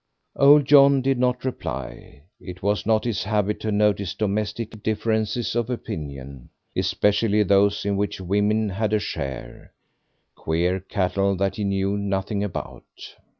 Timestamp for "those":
7.43-7.85